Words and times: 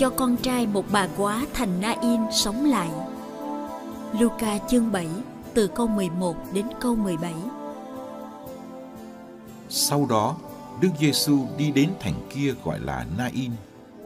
Cho 0.00 0.10
con 0.10 0.36
trai 0.36 0.66
một 0.66 0.84
bà 0.92 1.08
quá 1.16 1.46
thành 1.54 1.80
Na-in 1.80 2.20
sống 2.32 2.64
lại. 2.64 2.90
Luca 4.20 4.58
chương 4.68 4.92
7 4.92 5.08
từ 5.54 5.66
câu 5.66 5.86
11 5.86 6.36
đến 6.52 6.66
câu 6.80 6.94
17. 6.96 7.34
Sau 9.68 10.06
đó, 10.10 10.36
Đức 10.80 10.88
Giêsu 10.98 11.46
đi 11.58 11.70
đến 11.70 11.90
thành 12.00 12.14
kia 12.30 12.54
gọi 12.64 12.80
là 12.80 13.06
Na-in, 13.18 13.50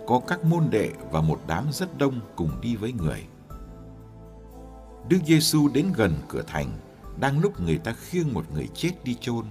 có 0.07 0.21
các 0.27 0.45
môn 0.45 0.71
đệ 0.71 0.91
và 1.11 1.21
một 1.21 1.41
đám 1.47 1.65
rất 1.73 1.99
đông 1.99 2.21
cùng 2.37 2.51
đi 2.61 2.77
với 2.77 2.93
người. 2.93 3.25
Đức 5.09 5.19
Giêsu 5.27 5.69
đến 5.69 5.93
gần 5.97 6.15
cửa 6.29 6.43
thành, 6.47 6.69
đang 7.21 7.41
lúc 7.41 7.61
người 7.61 7.79
ta 7.79 7.93
khiêng 7.93 8.35
một 8.35 8.45
người 8.55 8.69
chết 8.75 8.93
đi 9.05 9.17
chôn. 9.21 9.45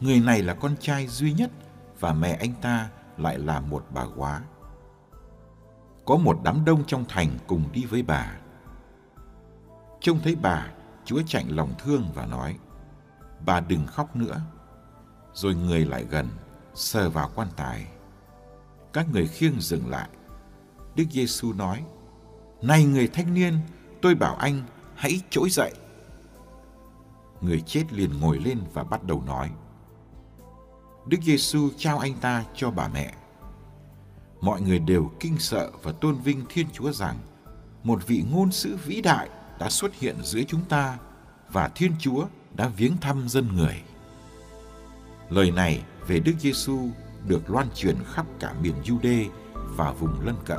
Người 0.00 0.20
này 0.20 0.42
là 0.42 0.54
con 0.54 0.76
trai 0.80 1.06
duy 1.06 1.32
nhất 1.32 1.50
và 2.00 2.12
mẹ 2.12 2.36
anh 2.40 2.52
ta 2.62 2.88
lại 3.18 3.38
là 3.38 3.60
một 3.60 3.86
bà 3.90 4.04
quá 4.16 4.42
có 6.04 6.16
một 6.16 6.40
đám 6.44 6.64
đông 6.64 6.84
trong 6.86 7.04
thành 7.08 7.38
cùng 7.46 7.64
đi 7.72 7.84
với 7.84 8.02
bà. 8.02 8.32
Trông 10.00 10.20
thấy 10.22 10.36
bà, 10.42 10.66
Chúa 11.04 11.22
chạy 11.26 11.44
lòng 11.48 11.74
thương 11.78 12.04
và 12.14 12.26
nói, 12.26 12.56
bà 13.46 13.60
đừng 13.60 13.86
khóc 13.86 14.16
nữa. 14.16 14.40
Rồi 15.32 15.54
người 15.54 15.84
lại 15.84 16.04
gần, 16.10 16.28
sờ 16.74 17.10
vào 17.10 17.30
quan 17.34 17.48
tài. 17.56 17.86
Các 18.92 19.06
người 19.12 19.26
khiêng 19.26 19.60
dừng 19.60 19.90
lại. 19.90 20.08
Đức 20.96 21.04
Giêsu 21.10 21.52
nói, 21.52 21.84
Này 22.62 22.84
người 22.84 23.08
thanh 23.08 23.34
niên, 23.34 23.58
tôi 24.02 24.14
bảo 24.14 24.36
anh 24.36 24.62
hãy 24.94 25.20
trỗi 25.30 25.50
dậy. 25.50 25.72
Người 27.40 27.60
chết 27.60 27.92
liền 27.92 28.20
ngồi 28.20 28.38
lên 28.38 28.58
và 28.72 28.84
bắt 28.84 29.04
đầu 29.04 29.22
nói. 29.26 29.50
Đức 31.06 31.18
Giêsu 31.22 31.70
trao 31.76 31.98
anh 31.98 32.14
ta 32.20 32.44
cho 32.54 32.70
bà 32.70 32.88
mẹ 32.88 33.14
mọi 34.44 34.60
người 34.60 34.78
đều 34.78 35.10
kinh 35.20 35.38
sợ 35.38 35.70
và 35.82 35.92
tôn 35.92 36.14
vinh 36.14 36.42
Thiên 36.48 36.66
Chúa 36.72 36.92
rằng 36.92 37.18
một 37.84 38.06
vị 38.06 38.24
ngôn 38.30 38.52
sứ 38.52 38.76
vĩ 38.84 39.00
đại 39.00 39.28
đã 39.58 39.70
xuất 39.70 39.94
hiện 39.94 40.16
giữa 40.22 40.42
chúng 40.48 40.64
ta 40.68 40.98
và 41.52 41.68
Thiên 41.68 41.92
Chúa 41.98 42.26
đã 42.54 42.68
viếng 42.68 42.96
thăm 43.00 43.28
dân 43.28 43.56
người. 43.56 43.82
Lời 45.30 45.50
này 45.50 45.82
về 46.06 46.20
Đức 46.20 46.32
Giêsu 46.40 46.78
được 47.28 47.50
loan 47.50 47.66
truyền 47.74 47.96
khắp 48.12 48.26
cả 48.40 48.54
miền 48.62 48.74
Jude 48.84 49.28
và 49.54 49.92
vùng 49.92 50.20
lân 50.26 50.36
cận. 50.44 50.58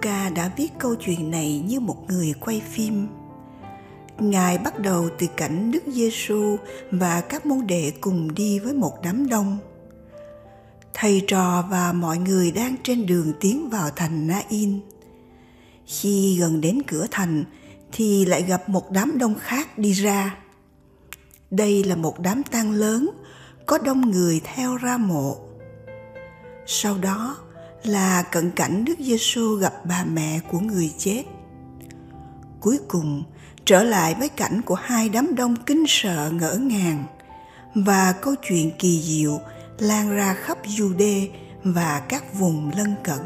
Luca 0.00 0.30
đã 0.30 0.50
viết 0.56 0.68
câu 0.78 0.94
chuyện 0.94 1.30
này 1.30 1.62
như 1.66 1.80
một 1.80 1.96
người 2.08 2.34
quay 2.40 2.62
phim. 2.70 3.08
Ngài 4.18 4.58
bắt 4.58 4.78
đầu 4.78 5.08
từ 5.18 5.26
cảnh 5.36 5.70
Đức 5.70 5.82
Giêsu 5.86 6.56
và 6.90 7.20
các 7.20 7.46
môn 7.46 7.66
đệ 7.66 7.92
cùng 8.00 8.34
đi 8.34 8.58
với 8.58 8.72
một 8.72 8.92
đám 9.02 9.28
đông. 9.28 9.58
Thầy 10.94 11.22
trò 11.26 11.64
và 11.70 11.92
mọi 11.92 12.18
người 12.18 12.52
đang 12.52 12.76
trên 12.82 13.06
đường 13.06 13.32
tiến 13.40 13.70
vào 13.70 13.90
thành 13.96 14.26
Na-in. 14.26 14.80
Khi 15.86 16.36
gần 16.40 16.60
đến 16.60 16.82
cửa 16.86 17.06
thành 17.10 17.44
thì 17.92 18.24
lại 18.24 18.42
gặp 18.42 18.68
một 18.68 18.90
đám 18.90 19.18
đông 19.18 19.34
khác 19.40 19.78
đi 19.78 19.92
ra. 19.92 20.38
Đây 21.50 21.84
là 21.84 21.96
một 21.96 22.20
đám 22.20 22.42
tang 22.42 22.72
lớn, 22.72 23.10
có 23.66 23.78
đông 23.78 24.10
người 24.10 24.40
theo 24.44 24.76
ra 24.76 24.96
mộ. 24.96 25.36
Sau 26.66 26.98
đó, 26.98 27.36
là 27.82 28.22
cận 28.22 28.50
cảnh 28.50 28.84
Đức 28.84 28.94
Giêsu 28.98 29.54
gặp 29.54 29.72
bà 29.84 30.04
mẹ 30.04 30.40
của 30.50 30.60
người 30.60 30.92
chết. 30.98 31.24
Cuối 32.60 32.78
cùng, 32.88 33.22
trở 33.64 33.82
lại 33.82 34.14
với 34.18 34.28
cảnh 34.28 34.62
của 34.62 34.74
hai 34.74 35.08
đám 35.08 35.34
đông 35.34 35.56
kinh 35.66 35.84
sợ 35.88 36.30
ngỡ 36.32 36.54
ngàng 36.54 37.04
và 37.74 38.12
câu 38.12 38.34
chuyện 38.48 38.70
kỳ 38.78 39.02
diệu 39.02 39.40
lan 39.78 40.10
ra 40.10 40.34
khắp 40.34 40.58
Jude 40.64 41.28
và 41.64 42.02
các 42.08 42.34
vùng 42.34 42.70
lân 42.76 42.94
cận. 43.04 43.18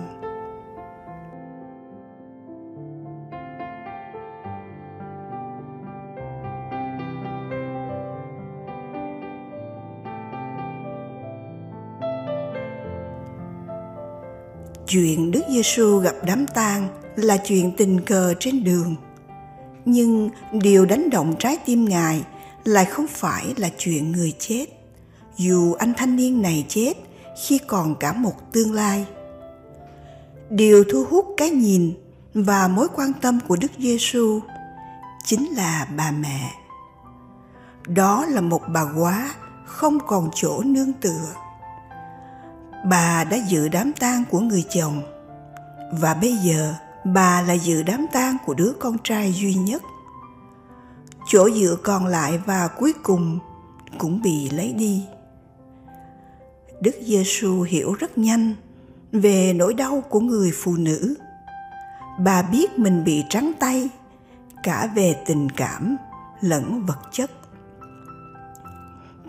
Chuyện 14.95 15.31
Đức 15.31 15.41
Giêsu 15.49 15.99
gặp 15.99 16.15
đám 16.27 16.47
tang 16.47 16.89
là 17.17 17.37
chuyện 17.37 17.73
tình 17.77 18.01
cờ 18.01 18.35
trên 18.41 18.65
đường. 18.65 18.97
Nhưng 19.85 20.31
điều 20.53 20.87
đánh 20.87 21.11
động 21.11 21.35
trái 21.39 21.59
tim 21.67 21.85
Ngài 21.85 22.23
lại 22.65 22.85
không 22.85 23.07
phải 23.07 23.55
là 23.57 23.71
chuyện 23.79 24.13
người 24.13 24.33
chết, 24.39 24.67
dù 25.37 25.73
anh 25.73 25.93
thanh 25.97 26.17
niên 26.17 26.43
này 26.43 26.67
chết 26.69 26.93
khi 27.43 27.59
còn 27.59 27.95
cả 27.95 28.13
một 28.13 28.53
tương 28.53 28.73
lai. 28.73 29.07
Điều 30.51 30.85
thu 30.85 31.05
hút 31.11 31.27
cái 31.37 31.51
nhìn 31.51 31.93
và 32.35 32.69
mối 32.69 32.89
quan 32.95 33.13
tâm 33.21 33.39
của 33.49 33.57
Đức 33.57 33.71
Giêsu 33.79 34.41
chính 35.25 35.55
là 35.57 35.87
bà 35.97 36.11
mẹ. 36.11 36.51
Đó 37.87 38.27
là 38.29 38.41
một 38.41 38.63
bà 38.73 38.85
quá 38.99 39.35
không 39.65 39.99
còn 40.07 40.31
chỗ 40.35 40.63
nương 40.65 40.93
tựa 40.93 41.44
bà 42.85 43.25
đã 43.25 43.37
dự 43.37 43.69
đám 43.69 43.93
tang 43.93 44.25
của 44.31 44.41
người 44.41 44.65
chồng. 44.71 45.03
Và 45.93 46.15
bây 46.15 46.37
giờ, 46.37 46.75
bà 47.05 47.43
là 47.43 47.53
dự 47.53 47.83
đám 47.83 48.07
tang 48.13 48.37
của 48.47 48.55
đứa 48.55 48.73
con 48.81 48.97
trai 49.05 49.33
duy 49.33 49.55
nhất. 49.55 49.83
Chỗ 51.27 51.51
dựa 51.51 51.77
còn 51.83 52.07
lại 52.07 52.39
và 52.47 52.69
cuối 52.69 52.93
cùng 53.03 53.39
cũng 53.99 54.23
bị 54.23 54.51
lấy 54.51 54.73
đi. 54.73 55.07
Đức 56.81 56.95
giêsu 57.03 57.63
hiểu 57.63 57.95
rất 57.95 58.19
nhanh 58.19 58.55
về 59.13 59.53
nỗi 59.53 59.75
đau 59.75 60.01
của 60.01 60.21
người 60.21 60.53
phụ 60.55 60.77
nữ. 60.77 61.15
Bà 62.19 62.43
biết 62.43 62.79
mình 62.79 63.05
bị 63.05 63.25
trắng 63.29 63.53
tay 63.61 63.89
cả 64.63 64.91
về 64.95 65.17
tình 65.27 65.51
cảm 65.51 65.97
lẫn 66.41 66.87
vật 66.87 66.99
chất. 67.13 67.31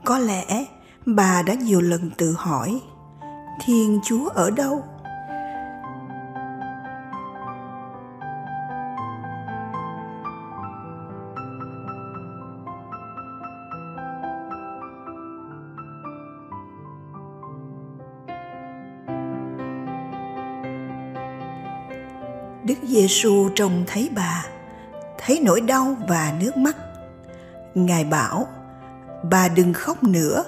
Có 0.04 0.18
lẽ 0.18 0.66
bà 1.06 1.42
đã 1.42 1.54
nhiều 1.54 1.82
lần 1.82 2.12
tự 2.18 2.36
hỏi 2.38 2.82
thiên 3.60 4.00
chúa 4.04 4.30
ở 4.30 4.52
đâu 4.52 4.84
Đức 22.66 22.76
Giêsu 22.84 23.50
trông 23.56 23.84
thấy 23.88 24.10
bà, 24.16 24.46
thấy 25.18 25.40
nỗi 25.44 25.62
đau 25.62 25.96
và 26.08 26.34
nước 26.42 26.58
mắt. 26.58 26.76
Ngài 27.76 28.04
bảo, 28.04 28.48
bà 29.32 29.48
đừng 29.48 29.74
khóc 29.74 30.04
nữa 30.04 30.44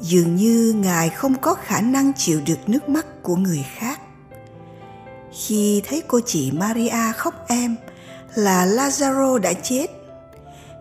dường 0.00 0.36
như 0.36 0.74
ngài 0.76 1.08
không 1.08 1.34
có 1.34 1.54
khả 1.54 1.80
năng 1.80 2.12
chịu 2.12 2.40
được 2.46 2.68
nước 2.68 2.88
mắt 2.88 3.06
của 3.22 3.36
người 3.36 3.64
khác. 3.76 4.00
Khi 5.32 5.82
thấy 5.88 6.02
cô 6.08 6.20
chị 6.26 6.52
maria 6.52 7.12
khóc 7.16 7.34
em 7.48 7.76
là 8.34 8.66
lazaro 8.66 9.38
đã 9.38 9.52
chết. 9.52 9.86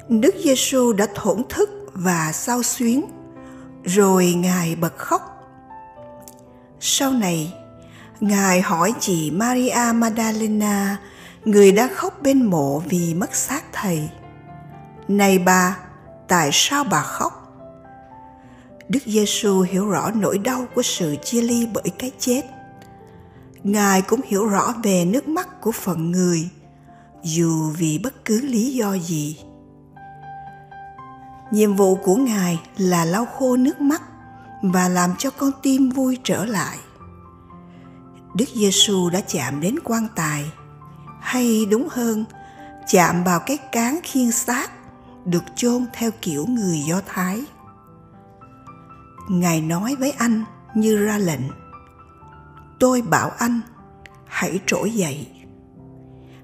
Đức 0.09 0.35
giêsu 0.43 0.93
đã 0.93 1.07
thổn 1.15 1.41
thức 1.49 1.69
và 1.93 2.31
sao 2.33 2.63
xuyến, 2.63 3.05
rồi 3.83 4.33
ngài 4.33 4.75
bật 4.75 4.97
khóc. 4.97 5.21
Sau 6.79 7.11
này, 7.11 7.53
ngài 8.19 8.61
hỏi 8.61 8.93
chị 8.99 9.31
maria 9.31 9.93
magdalena, 9.95 10.97
người 11.45 11.71
đã 11.71 11.89
khóc 11.95 12.21
bên 12.21 12.45
mộ 12.45 12.79
vì 12.79 13.13
mất 13.13 13.35
xác 13.35 13.63
thầy, 13.73 14.09
này 15.07 15.39
bà, 15.39 15.77
tại 16.27 16.49
sao 16.53 16.83
bà 16.83 17.01
khóc? 17.01 17.38
Đức 18.89 18.99
Giêsu 19.05 19.61
hiểu 19.61 19.89
rõ 19.89 20.11
nỗi 20.11 20.37
đau 20.37 20.65
của 20.75 20.81
sự 20.81 21.15
chia 21.23 21.41
ly 21.41 21.67
bởi 21.73 21.89
cái 21.99 22.11
chết. 22.19 22.41
Ngài 23.63 24.01
cũng 24.01 24.21
hiểu 24.25 24.47
rõ 24.47 24.73
về 24.83 25.05
nước 25.05 25.27
mắt 25.27 25.61
của 25.61 25.71
phận 25.71 26.11
người, 26.11 26.49
dù 27.23 27.69
vì 27.77 27.99
bất 28.03 28.25
cứ 28.25 28.41
lý 28.41 28.73
do 28.73 28.93
gì. 28.93 29.37
Nhiệm 31.51 31.75
vụ 31.75 31.95
của 31.95 32.15
Ngài 32.15 32.59
là 32.77 33.05
lau 33.05 33.25
khô 33.25 33.57
nước 33.57 33.81
mắt 33.81 34.01
và 34.61 34.89
làm 34.89 35.15
cho 35.17 35.29
con 35.29 35.51
tim 35.61 35.89
vui 35.89 36.17
trở 36.23 36.45
lại. 36.45 36.77
Đức 38.33 38.49
Giêsu 38.55 39.09
đã 39.09 39.21
chạm 39.21 39.61
đến 39.61 39.75
quan 39.83 40.07
tài, 40.15 40.45
hay 41.21 41.65
đúng 41.65 41.87
hơn, 41.91 42.25
chạm 42.87 43.23
vào 43.23 43.39
cái 43.39 43.57
cán 43.57 43.99
khiên 44.03 44.31
xác 44.31 44.71
được 45.25 45.43
chôn 45.55 45.85
theo 45.93 46.11
kiểu 46.21 46.45
người 46.45 46.79
Do 46.87 47.01
Thái 47.07 47.43
ngài 49.29 49.61
nói 49.61 49.95
với 49.99 50.11
anh 50.11 50.43
như 50.75 51.05
ra 51.05 51.17
lệnh. 51.17 51.41
Tôi 52.79 53.01
bảo 53.01 53.31
anh, 53.37 53.61
hãy 54.25 54.59
trỗi 54.65 54.91
dậy. 54.91 55.27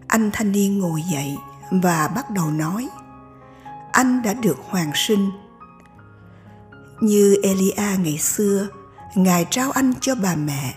Anh 0.08 0.30
thanh 0.34 0.52
niên 0.52 0.80
ngồi 0.80 1.02
dậy 1.12 1.38
và 1.72 2.08
bắt 2.16 2.30
đầu 2.30 2.52
nói, 2.52 2.90
anh 3.92 4.22
đã 4.22 4.34
được 4.34 4.58
hoàn 4.70 4.92
sinh. 4.96 5.32
Như 7.02 7.36
elia 7.44 7.98
ngày 8.00 8.18
xưa, 8.18 8.68
ngài 9.16 9.46
trao 9.50 9.72
anh 9.72 9.94
cho 10.02 10.16
bà 10.16 10.36
mẹ. 10.36 10.76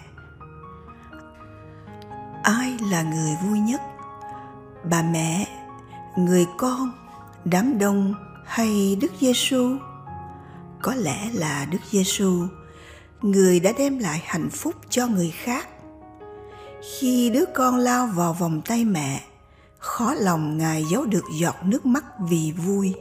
Ai 2.43 2.79
là 2.91 3.03
người 3.03 3.37
vui 3.45 3.59
nhất? 3.59 3.81
Bà 4.91 5.03
mẹ, 5.03 5.49
người 6.17 6.47
con, 6.59 6.93
đám 7.45 7.79
đông 7.79 8.15
hay 8.47 8.99
đức 9.01 9.13
giêsu 9.21 9.77
có 10.83 10.95
lẽ 10.95 11.31
là 11.35 11.67
Đức 11.71 11.79
Giêsu, 11.91 12.47
người 13.23 13.61
đã 13.61 13.73
đem 13.79 13.99
lại 13.99 14.23
hạnh 14.25 14.51
phúc 14.51 14.75
cho 14.91 15.07
người 15.07 15.31
khác. 15.31 15.69
Khi 16.99 17.31
đứa 17.31 17.45
con 17.55 17.77
lao 17.77 18.07
vào 18.07 18.33
vòng 18.33 18.61
tay 18.65 18.85
mẹ, 18.85 19.25
khó 19.79 20.15
lòng 20.15 20.59
Ngài 20.59 20.85
giấu 20.85 21.05
được 21.05 21.25
giọt 21.41 21.57
nước 21.65 21.87
mắt 21.87 22.05
vì 22.29 22.53
vui. 22.67 22.95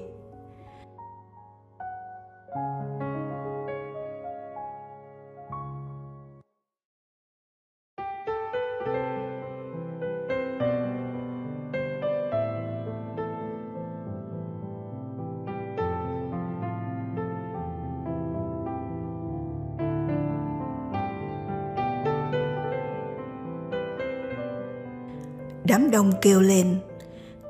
Đám 25.67 25.91
đông 25.91 26.11
kêu 26.21 26.41
lên. 26.41 26.79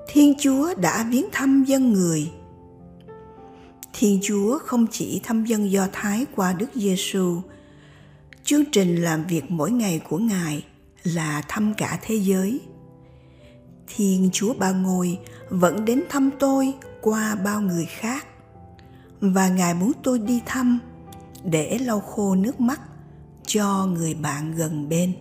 Thiên 0.07 0.33
chúa 0.39 0.73
đã 0.75 1.07
viếng 1.11 1.25
thăm 1.31 1.63
dân 1.63 1.93
người. 1.93 2.31
Thiên 3.93 4.19
chúa 4.23 4.59
không 4.59 4.87
chỉ 4.91 5.21
thăm 5.23 5.45
dân 5.45 5.71
do 5.71 5.87
thái 5.91 6.25
qua 6.35 6.53
đức 6.53 6.69
giêsu 6.75 7.41
chương 8.47 8.65
trình 8.71 8.95
làm 8.95 9.25
việc 9.25 9.51
mỗi 9.51 9.71
ngày 9.71 10.01
của 10.09 10.17
ngài 10.17 10.65
là 11.03 11.43
thăm 11.47 11.73
cả 11.73 11.99
thế 12.01 12.15
giới. 12.15 12.59
Thiên 13.87 14.29
chúa 14.33 14.53
ba 14.53 14.71
ngôi 14.71 15.19
vẫn 15.49 15.85
đến 15.85 16.03
thăm 16.09 16.29
tôi 16.39 16.73
qua 17.01 17.35
bao 17.35 17.61
người 17.61 17.85
khác. 17.85 18.27
Và 19.21 19.49
ngài 19.49 19.73
muốn 19.73 19.91
tôi 20.03 20.19
đi 20.19 20.41
thăm 20.45 20.79
để 21.43 21.77
lau 21.77 21.99
khô 21.99 22.35
nước 22.35 22.59
mắt 22.59 22.81
cho 23.45 23.85
người 23.85 24.13
bạn 24.13 24.55
gần 24.55 24.89
bên. 24.89 25.13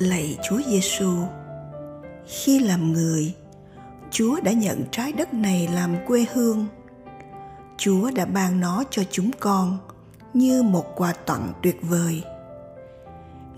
Lạy 0.00 0.38
Chúa 0.42 0.60
Giêsu. 0.66 1.12
Khi 2.26 2.58
làm 2.58 2.92
người, 2.92 3.34
Chúa 4.10 4.40
đã 4.40 4.52
nhận 4.52 4.84
trái 4.90 5.12
đất 5.12 5.34
này 5.34 5.68
làm 5.74 5.96
quê 6.06 6.26
hương. 6.32 6.66
Chúa 7.76 8.10
đã 8.10 8.24
ban 8.24 8.60
nó 8.60 8.84
cho 8.90 9.02
chúng 9.10 9.30
con 9.40 9.78
như 10.34 10.62
một 10.62 10.84
quà 10.96 11.12
tặng 11.12 11.52
tuyệt 11.62 11.78
vời. 11.82 12.22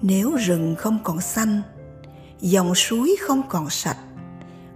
Nếu 0.02 0.37
rừng 0.37 0.75
không 0.78 0.99
còn 1.04 1.20
xanh, 1.20 1.62
dòng 2.40 2.75
suối 2.75 3.16
không 3.20 3.42
còn 3.49 3.70
sạch 3.70 3.99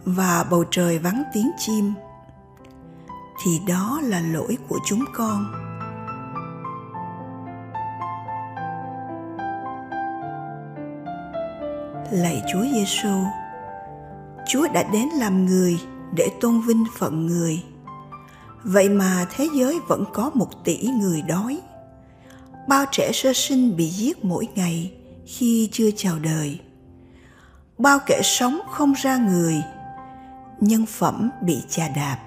và 0.04 0.44
bầu 0.50 0.64
trời 0.70 0.98
vắng 0.98 1.22
tiếng 1.34 1.50
chim 1.58 1.92
thì 3.44 3.60
đó 3.68 4.00
là 4.02 4.20
lỗi 4.20 4.58
của 4.68 4.78
chúng 4.86 5.04
con 5.14 5.65
lạy 12.10 12.42
Chúa 12.52 12.64
Giêsu. 12.72 13.24
Chúa 14.48 14.68
đã 14.68 14.82
đến 14.92 15.08
làm 15.08 15.46
người 15.46 15.78
để 16.14 16.28
tôn 16.40 16.60
vinh 16.60 16.84
phận 16.98 17.26
người. 17.26 17.62
Vậy 18.64 18.88
mà 18.88 19.26
thế 19.30 19.48
giới 19.54 19.80
vẫn 19.88 20.04
có 20.12 20.30
một 20.34 20.64
tỷ 20.64 20.88
người 21.00 21.22
đói. 21.22 21.60
Bao 22.68 22.84
trẻ 22.92 23.10
sơ 23.14 23.32
sinh 23.32 23.76
bị 23.76 23.88
giết 23.88 24.24
mỗi 24.24 24.48
ngày 24.54 24.92
khi 25.26 25.68
chưa 25.72 25.90
chào 25.96 26.18
đời. 26.18 26.60
Bao 27.78 27.98
kẻ 28.06 28.20
sống 28.24 28.60
không 28.70 28.92
ra 28.92 29.16
người, 29.16 29.62
nhân 30.60 30.86
phẩm 30.86 31.30
bị 31.42 31.62
chà 31.68 31.88
đạp. 31.88 32.18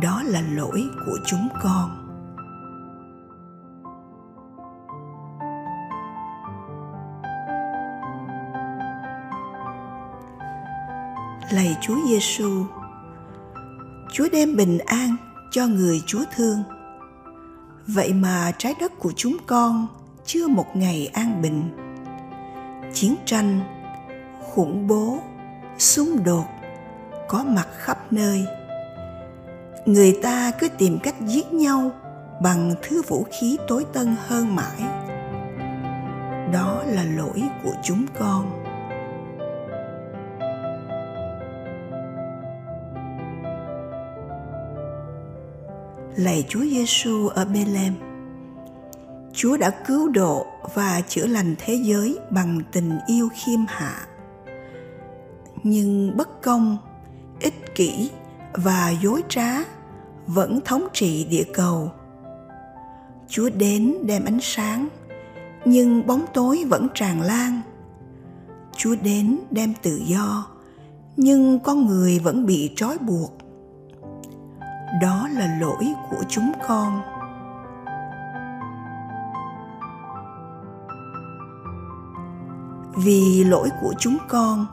Đó 0.00 0.22
là 0.24 0.40
lỗi 0.50 0.82
của 1.06 1.18
chúng 1.26 1.48
con. 1.62 1.99
Lạy 11.52 11.76
Chúa 11.80 11.96
Giêsu. 12.08 12.64
Chúa 14.12 14.28
đem 14.32 14.56
bình 14.56 14.78
an 14.78 15.16
cho 15.50 15.66
người 15.66 16.02
Chúa 16.06 16.24
thương. 16.36 16.62
Vậy 17.86 18.12
mà 18.12 18.52
trái 18.58 18.74
đất 18.80 18.92
của 18.98 19.12
chúng 19.16 19.36
con 19.46 19.86
chưa 20.24 20.48
một 20.48 20.66
ngày 20.74 21.10
an 21.12 21.42
bình. 21.42 21.62
Chiến 22.94 23.14
tranh, 23.24 23.60
khủng 24.40 24.86
bố, 24.86 25.18
xung 25.78 26.24
đột 26.24 26.46
có 27.28 27.44
mặt 27.48 27.68
khắp 27.78 28.12
nơi. 28.12 28.44
Người 29.86 30.18
ta 30.22 30.50
cứ 30.58 30.68
tìm 30.68 30.98
cách 31.02 31.14
giết 31.20 31.52
nhau 31.52 31.90
bằng 32.42 32.74
thứ 32.82 33.02
vũ 33.08 33.26
khí 33.32 33.58
tối 33.68 33.84
tân 33.92 34.16
hơn 34.26 34.56
mãi. 34.56 34.80
Đó 36.52 36.82
là 36.86 37.04
lỗi 37.04 37.42
của 37.64 37.72
chúng 37.82 38.06
con 38.18 38.59
lạy 46.20 46.44
Chúa 46.48 46.60
Giêsu 46.60 47.28
ở 47.28 47.44
Bethlehem. 47.44 47.94
Chúa 49.32 49.56
đã 49.56 49.70
cứu 49.70 50.08
độ 50.08 50.46
và 50.74 51.00
chữa 51.08 51.26
lành 51.26 51.54
thế 51.58 51.74
giới 51.74 52.18
bằng 52.30 52.60
tình 52.72 52.98
yêu 53.06 53.28
khiêm 53.34 53.60
hạ. 53.68 54.06
Nhưng 55.62 56.16
bất 56.16 56.42
công, 56.42 56.78
ích 57.40 57.74
kỷ 57.74 58.10
và 58.52 58.94
dối 59.02 59.22
trá 59.28 59.64
vẫn 60.26 60.60
thống 60.64 60.88
trị 60.92 61.26
địa 61.30 61.44
cầu. 61.54 61.92
Chúa 63.28 63.50
đến 63.50 63.94
đem 64.02 64.24
ánh 64.24 64.38
sáng, 64.42 64.88
nhưng 65.64 66.06
bóng 66.06 66.24
tối 66.34 66.64
vẫn 66.68 66.86
tràn 66.94 67.22
lan. 67.22 67.60
Chúa 68.76 68.94
đến 69.02 69.38
đem 69.50 69.74
tự 69.82 70.00
do, 70.06 70.46
nhưng 71.16 71.60
con 71.60 71.86
người 71.86 72.18
vẫn 72.18 72.46
bị 72.46 72.72
trói 72.76 72.98
buộc 72.98 73.39
đó 75.02 75.28
là 75.32 75.56
lỗi 75.60 75.94
của 76.10 76.24
chúng 76.28 76.52
con. 76.68 77.02
Vì 82.94 83.44
lỗi 83.44 83.68
của 83.82 83.94
chúng 83.98 84.18
con 84.28 84.66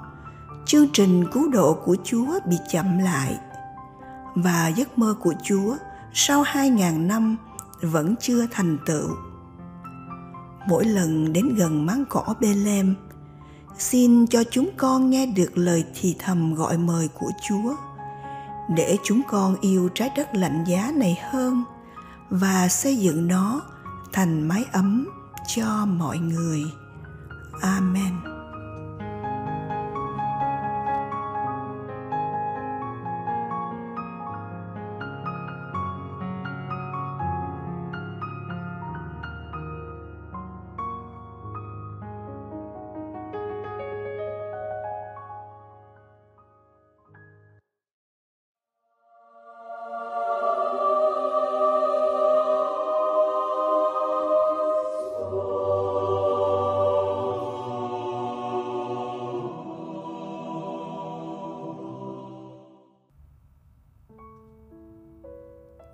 chương 0.66 0.88
trình 0.94 1.26
cứu 1.32 1.50
độ 1.50 1.74
của 1.74 1.96
chúa 2.04 2.40
bị 2.46 2.58
chậm 2.70 2.98
lại 2.98 3.38
và 4.36 4.68
giấc 4.68 4.98
mơ 4.98 5.16
của 5.22 5.34
chúa 5.44 5.76
sau 6.14 6.42
hai 6.42 6.70
ngàn 6.70 7.08
năm 7.08 7.38
vẫn 7.82 8.16
chưa 8.20 8.46
thành 8.52 8.78
tựu. 8.86 9.10
Mỗi 10.68 10.86
lần 10.86 11.34
đến 11.34 11.56
gần 11.56 11.86
máng 11.86 12.06
cỏ 12.10 12.36
Bethlehem, 12.40 12.96
xin 13.78 14.28
cho 14.28 14.44
chúng 14.52 14.70
con 14.78 15.10
nghe 15.10 15.26
được 15.26 15.52
lời 15.56 15.86
thì 15.96 16.16
thầm 16.20 16.56
gọi 16.56 16.78
mời 16.78 17.08
của 17.14 17.32
Chúa 17.48 17.76
để 18.76 18.98
chúng 19.04 19.22
con 19.28 19.56
yêu 19.62 19.90
trái 19.96 20.12
đất 20.16 20.36
lạnh 20.36 20.64
giá 20.68 20.92
này 20.96 21.20
hơn 21.32 21.64
và 22.30 22.68
xây 22.68 22.98
dựng 22.98 23.28
nó 23.28 23.62
thành 24.14 24.48
mái 24.48 24.66
ấm 24.72 25.10
cho 25.48 25.86
mọi 25.86 26.18
người. 26.20 26.64
Amen. 27.62 28.37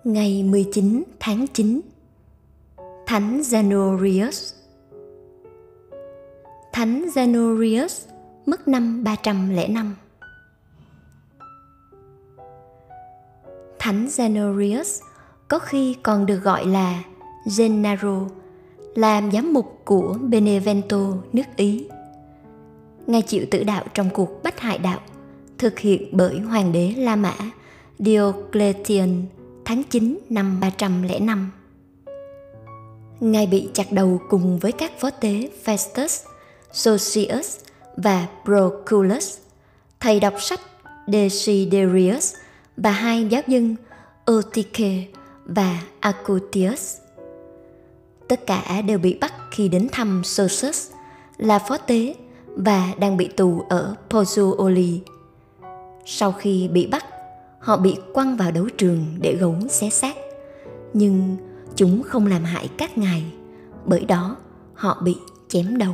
Ngày 0.04 0.44
19 0.44 1.04
tháng 1.20 1.48
9 1.48 1.82
Thánh 3.06 3.42
Zanorius 3.42 4.54
Thánh 6.74 7.06
Zanorius 7.14 8.08
mất 8.46 8.68
năm 8.68 9.04
305 9.04 9.96
Thánh 13.80 14.06
Zanorius 14.06 15.02
có 15.48 15.60
khi 15.60 15.96
còn 16.04 16.26
được 16.26 16.40
gọi 16.44 16.66
là 16.66 17.04
Gennaro, 17.58 18.22
làm 18.96 19.32
giám 19.32 19.54
mục 19.54 19.82
của 19.86 20.18
Benevento, 20.22 21.14
nước 21.34 21.44
Ý. 21.56 21.88
Ngài 23.08 23.22
chịu 23.22 23.46
tử 23.52 23.64
đạo 23.64 23.86
trong 23.94 24.10
cuộc 24.10 24.44
bách 24.44 24.60
hại 24.60 24.78
đạo, 24.78 25.00
thực 25.58 25.80
hiện 25.80 26.10
bởi 26.12 26.40
hoàng 26.40 26.72
đế 26.72 26.94
La 26.98 27.16
Mã, 27.16 27.36
Diocletian 28.00 29.26
tháng 29.66 29.84
9 29.84 30.20
năm 30.30 30.60
305. 30.60 31.52
Ngài 33.20 33.48
bị 33.48 33.70
chặt 33.74 33.92
đầu 33.92 34.22
cùng 34.30 34.60
với 34.60 34.72
các 34.72 35.00
phó 35.00 35.10
tế 35.10 35.50
Festus, 35.66 36.26
Socius 36.72 37.58
và 37.98 38.28
Proculus, 38.46 39.38
thầy 40.00 40.20
đọc 40.20 40.34
sách 40.42 40.60
Desiderius 41.08 42.36
và 42.78 42.92
hai 42.92 43.26
giáo 43.26 43.42
dân 43.48 43.76
Otike 44.32 45.06
và 45.46 45.82
Acutius. 46.00 46.98
Tất 48.28 48.48
cả 48.48 48.82
đều 48.82 49.00
bị 49.00 49.18
bắt 49.22 49.34
khi 49.52 49.70
đến 49.70 49.88
thăm 49.92 50.22
Sosus, 50.24 50.92
là 51.38 51.60
phó 51.60 51.78
tế 51.78 52.16
và 52.48 52.94
đang 53.00 53.18
bị 53.18 53.28
tù 53.28 53.64
ở 53.70 53.96
Pozzuoli. 54.10 55.00
Sau 56.06 56.32
khi 56.32 56.68
bị 56.68 56.88
bắt, 56.88 57.06
họ 57.64 57.78
bị 57.78 57.98
quăng 58.14 58.38
vào 58.38 58.52
đấu 58.52 58.70
trường 58.78 59.06
để 59.22 59.36
gấu 59.36 59.56
xé 59.70 59.90
xác 59.90 60.16
nhưng 60.94 61.38
chúng 61.76 62.04
không 62.04 62.28
làm 62.28 62.44
hại 62.44 62.70
các 62.78 62.98
ngài 62.98 63.24
bởi 63.86 64.06
đó 64.06 64.36
họ 64.74 65.02
bị 65.04 65.16
chém 65.48 65.78
đầu 65.78 65.94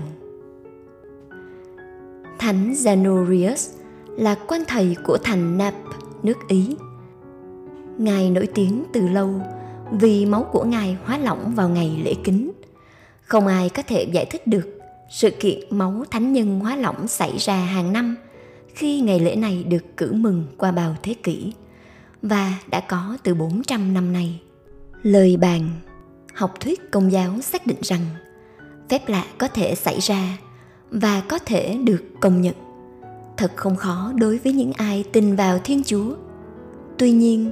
thánh 2.40 2.74
Zanorius 2.74 3.70
là 4.18 4.36
quan 4.48 4.64
thầy 4.68 4.96
của 5.04 5.18
thành 5.18 5.58
Nap, 5.58 5.74
nước 6.24 6.38
Ý. 6.48 6.76
Ngài 7.98 8.30
nổi 8.30 8.48
tiếng 8.54 8.84
từ 8.94 9.08
lâu 9.08 9.30
vì 9.92 10.26
máu 10.26 10.44
của 10.52 10.64
Ngài 10.64 10.98
hóa 11.04 11.18
lỏng 11.18 11.56
vào 11.56 11.70
ngày 11.70 12.02
lễ 12.04 12.14
kính. 12.24 12.52
Không 13.22 13.48
ai 13.48 13.70
có 13.70 13.84
thể 13.88 14.04
giải 14.04 14.26
thích 14.26 14.48
được 14.48 14.80
sự 15.12 15.30
kiện 15.30 15.60
máu 15.70 16.04
thánh 16.12 16.34
nhân 16.34 16.60
hóa 16.60 16.76
lỏng 16.76 17.08
xảy 17.08 17.38
ra 17.38 17.56
hàng 17.56 17.94
năm– 17.94 18.16
khi 18.76 19.02
ngày 19.02 19.20
lễ 19.20 19.36
này 19.36 19.64
được 19.64 19.98
cử 19.98 20.14
mừng 20.14 20.46
qua 20.58 20.72
bao 20.72 20.96
thế 21.04 21.14
kỷ 21.24 21.54
và 22.22 22.54
đã 22.68 22.80
có 22.80 23.18
từ 23.24 23.34
400 23.34 23.94
năm 23.94 24.14
nay. 24.14 24.42
Lời 25.04 25.38
bàn 25.38 25.70
học 26.34 26.60
thuyết 26.60 26.92
công 26.92 27.12
giáo 27.12 27.42
xác 27.42 27.68
định 27.68 27.78
rằng 27.82 28.02
phép 28.90 29.10
lạ 29.10 29.26
có 29.38 29.48
thể 29.48 29.76
xảy 29.76 30.00
ra 30.00 30.38
và 30.92 31.22
có 31.30 31.40
thể 31.40 31.78
được 31.84 32.04
công 32.20 32.42
nhận. 32.42 32.56
Thật 33.38 33.52
không 33.56 33.76
khó 33.76 34.12
đối 34.16 34.38
với 34.38 34.54
những 34.54 34.74
ai 34.74 35.04
tin 35.12 35.36
vào 35.36 35.60
Thiên 35.60 35.84
Chúa. 35.84 36.16
Tuy 36.98 37.12
nhiên, 37.12 37.52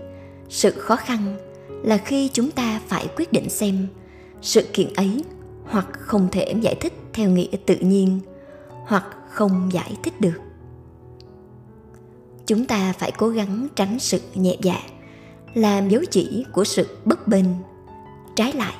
sự 0.49 0.71
khó 0.71 0.95
khăn 0.95 1.35
là 1.83 1.97
khi 1.97 2.29
chúng 2.33 2.51
ta 2.51 2.81
phải 2.87 3.07
quyết 3.15 3.33
định 3.33 3.49
xem 3.49 3.87
sự 4.41 4.61
kiện 4.73 4.93
ấy 4.93 5.23
hoặc 5.63 5.87
không 5.91 6.27
thể 6.31 6.53
giải 6.61 6.75
thích 6.75 6.93
theo 7.13 7.29
nghĩa 7.29 7.55
tự 7.65 7.75
nhiên 7.75 8.19
hoặc 8.85 9.05
không 9.29 9.69
giải 9.71 9.95
thích 10.03 10.21
được 10.21 10.46
chúng 12.47 12.65
ta 12.65 12.93
phải 12.93 13.11
cố 13.11 13.29
gắng 13.29 13.67
tránh 13.75 13.99
sự 13.99 14.21
nhẹ 14.35 14.55
dạ 14.61 14.79
làm 15.53 15.89
dấu 15.89 16.01
chỉ 16.11 16.45
của 16.51 16.63
sự 16.63 16.87
bất 17.05 17.27
bình. 17.27 17.55
Trái 18.35 18.53
lại, 18.53 18.73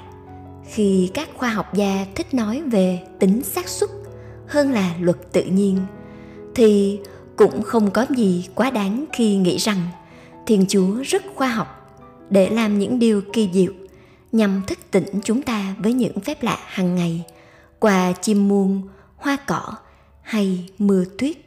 khi 0.70 1.10
các 1.14 1.30
khoa 1.38 1.50
học 1.50 1.74
gia 1.74 2.06
thích 2.16 2.34
nói 2.34 2.62
về 2.62 3.00
tính 3.20 3.44
xác 3.44 3.68
suất 3.68 3.90
hơn 4.48 4.72
là 4.72 4.96
luật 5.00 5.18
tự 5.32 5.44
nhiên, 5.44 5.78
thì 6.56 7.00
cũng 7.36 7.62
không 7.62 7.92
có 7.92 8.06
gì 8.16 8.48
quá 8.56 8.70
đáng 8.70 9.06
khi 9.14 9.36
nghĩ 9.36 9.58
rằng 9.58 9.82
thiên 10.46 10.66
chúa 10.70 11.04
rất 11.04 11.24
khoa 11.36 11.48
học 11.48 11.98
để 12.30 12.50
làm 12.50 12.80
những 12.80 13.00
điều 13.00 13.22
kỳ 13.34 13.50
diệu 13.54 13.72
nhằm 14.32 14.62
thức 14.68 14.80
tỉnh 14.92 15.06
chúng 15.24 15.42
ta 15.42 15.76
với 15.78 15.94
những 15.94 16.20
phép 16.20 16.44
lạ 16.44 16.58
hàng 16.66 16.96
ngày 16.96 17.24
qua 17.80 18.12
chim 18.12 18.48
muông, 18.48 18.82
hoa 19.16 19.38
cỏ 19.48 19.74
hay 20.22 20.70
mưa 20.78 21.04
tuyết. 21.18 21.47